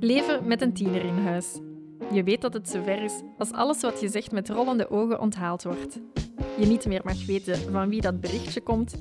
leven 0.00 0.46
met 0.46 0.62
een 0.62 0.72
tiener 0.72 1.04
in 1.04 1.18
huis. 1.18 1.58
Je 2.12 2.22
weet 2.22 2.40
dat 2.40 2.52
het 2.52 2.68
zover 2.68 3.02
is 3.02 3.20
als 3.38 3.52
alles 3.52 3.80
wat 3.80 4.00
je 4.00 4.08
zegt 4.08 4.32
met 4.32 4.48
rollende 4.48 4.90
ogen 4.90 5.20
onthaald 5.20 5.62
wordt. 5.62 6.00
Je 6.58 6.66
niet 6.66 6.86
meer 6.86 7.00
mag 7.04 7.26
weten 7.26 7.56
van 7.72 7.88
wie 7.88 8.00
dat 8.00 8.20
berichtje 8.20 8.60
komt, 8.60 9.00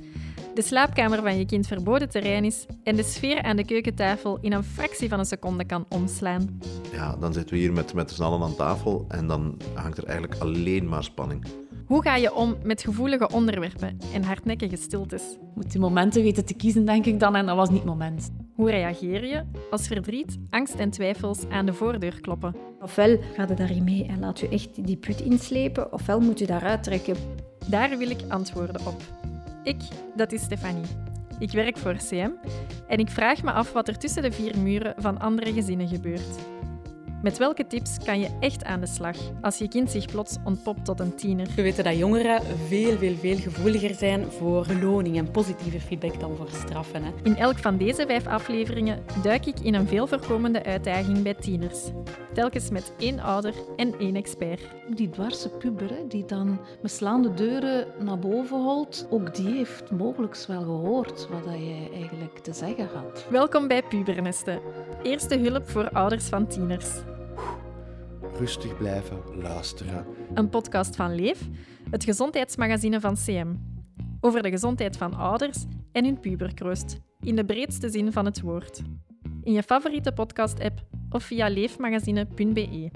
de 0.59 0.62
slaapkamer 0.62 1.21
van 1.21 1.38
je 1.38 1.46
kind 1.46 1.68
verboden 1.68 2.09
terrein 2.09 2.46
is 2.46 2.66
en 2.84 2.96
de 2.96 3.04
sfeer 3.04 3.41
aan 3.41 3.55
de 3.55 3.66
keukentafel 3.66 4.38
in 4.41 4.54
een 4.54 4.64
fractie 4.64 5.09
van 5.09 5.20
een 5.20 5.25
seconde 5.25 5.66
kan 5.66 5.86
omslaan. 5.89 6.59
Ja, 6.91 7.16
dan 7.16 7.34
zitten 7.34 7.55
we 7.55 7.61
hier 7.61 7.73
met, 7.73 7.93
met 7.93 8.11
z'n 8.11 8.23
allen 8.23 8.41
aan 8.41 8.55
tafel 8.55 9.05
en 9.07 9.27
dan 9.27 9.57
hangt 9.73 9.97
er 9.97 10.04
eigenlijk 10.04 10.41
alleen 10.41 10.89
maar 10.89 11.04
spanning. 11.04 11.45
Hoe 11.86 12.04
ga 12.04 12.16
je 12.16 12.34
om 12.34 12.55
met 12.63 12.81
gevoelige 12.81 13.29
onderwerpen 13.29 13.97
en 14.13 14.23
hardnekkige 14.23 14.75
stiltes? 14.75 15.23
Moet 15.56 15.71
die 15.71 15.82
momenten 15.82 16.24
weten 16.24 16.46
te 16.46 16.54
kiezen, 16.54 16.86
denk 16.86 17.06
ik 17.06 17.20
dan, 17.20 17.36
en 17.36 17.46
dat 17.46 17.56
was 17.56 17.70
niet 17.70 17.78
het 17.78 17.88
moment. 17.88 18.32
Hoe 18.59 18.69
reageer 18.69 19.25
je 19.25 19.43
als 19.69 19.87
verdriet, 19.87 20.37
angst 20.49 20.75
en 20.75 20.89
twijfels 20.89 21.47
aan 21.49 21.65
de 21.65 21.73
voordeur 21.73 22.21
kloppen? 22.21 22.55
Ofwel 22.82 23.18
ga 23.35 23.45
je 23.47 23.54
daarin 23.54 23.83
mee 23.83 24.05
en 24.05 24.19
laat 24.19 24.39
je 24.39 24.49
echt 24.49 24.85
die 24.85 24.97
put 24.97 25.21
inslepen, 25.21 25.93
ofwel 25.93 26.19
moet 26.19 26.39
je 26.39 26.45
daaruit 26.45 26.83
trekken. 26.83 27.15
Daar 27.68 27.97
wil 27.97 28.09
ik 28.09 28.19
antwoorden 28.27 28.85
op. 28.87 29.01
Ik, 29.63 29.82
dat 30.15 30.32
is 30.32 30.41
Stefanie. 30.41 30.85
Ik 31.39 31.51
werk 31.51 31.77
voor 31.77 31.95
CM 31.95 32.31
en 32.88 32.97
ik 32.97 33.09
vraag 33.09 33.44
me 33.44 33.52
af 33.52 33.72
wat 33.72 33.88
er 33.88 33.97
tussen 33.97 34.22
de 34.22 34.31
vier 34.31 34.58
muren 34.58 34.94
van 34.97 35.19
andere 35.19 35.53
gezinnen 35.53 35.88
gebeurt. 35.88 36.39
Met 37.22 37.38
welke 37.38 37.67
tips 37.67 37.97
kan 38.03 38.19
je 38.19 38.30
echt 38.39 38.64
aan 38.64 38.80
de 38.80 38.88
slag 38.88 39.16
als 39.41 39.58
je 39.58 39.67
kind 39.67 39.91
zich 39.91 40.05
plots 40.05 40.38
ontpopt 40.44 40.86
tot 40.86 41.00
een 41.00 41.16
tiener? 41.16 41.47
We 41.55 41.61
weten 41.61 41.83
dat 41.83 41.97
jongeren 41.97 42.41
veel, 42.67 42.97
veel, 42.97 43.16
veel 43.16 43.38
gevoeliger 43.38 43.95
zijn 43.95 44.31
voor 44.31 44.66
beloning 44.67 45.17
en 45.17 45.31
positieve 45.31 45.80
feedback 45.80 46.19
dan 46.19 46.36
voor 46.36 46.50
straffen. 46.50 47.03
Hè. 47.03 47.11
In 47.23 47.35
elk 47.35 47.57
van 47.57 47.77
deze 47.77 48.05
vijf 48.07 48.27
afleveringen 48.27 49.03
duik 49.23 49.45
ik 49.45 49.59
in 49.59 49.73
een 49.73 49.88
veel 49.88 50.07
voorkomende 50.07 50.63
uitdaging 50.63 51.23
bij 51.23 51.33
tieners. 51.33 51.79
Telkens 52.33 52.69
met 52.69 52.94
één 52.97 53.19
ouder 53.19 53.53
en 53.75 53.99
één 53.99 54.16
expert. 54.16 54.61
Die 54.95 55.09
dwarse 55.09 55.49
puber 55.49 55.89
hè, 55.89 56.07
die 56.07 56.25
dan 56.25 56.59
met 56.81 56.91
slaande 56.91 57.33
deuren 57.33 57.88
naar 57.99 58.19
boven 58.19 58.63
holt, 58.63 59.07
ook 59.09 59.35
die 59.35 59.55
heeft 59.55 59.91
mogelijk 59.91 60.45
wel 60.47 60.61
gehoord 60.61 61.27
wat 61.29 61.44
jij 61.45 61.89
eigenlijk 61.94 62.38
te 62.39 62.53
zeggen 62.53 62.89
had. 62.94 63.25
Welkom 63.29 63.67
bij 63.67 63.83
Pubernesten. 63.83 64.59
Eerste 65.03 65.38
hulp 65.39 65.69
voor 65.69 65.89
ouders 65.89 66.25
van 66.25 66.47
tieners. 66.47 66.88
Rustig 68.38 68.77
blijven 68.77 69.22
luisteren. 69.35 70.05
Een 70.33 70.49
podcast 70.49 70.95
van 70.95 71.16
Leef, 71.16 71.47
het 71.89 72.03
gezondheidsmagazine 72.03 72.99
van 72.99 73.16
CM. 73.16 73.53
Over 74.22 74.41
de 74.41 74.49
gezondheid 74.49 74.97
van 74.97 75.13
ouders 75.13 75.66
en 75.91 76.05
hun 76.05 76.19
puberkroost, 76.19 77.00
in 77.19 77.35
de 77.35 77.45
breedste 77.45 77.89
zin 77.89 78.11
van 78.11 78.25
het 78.25 78.41
woord. 78.41 78.81
In 79.44 79.53
je 79.53 79.63
favoriete 79.63 80.11
podcast-app 80.11 80.81
of 81.09 81.23
via 81.23 81.47
leefmagazine.be. 81.47 82.91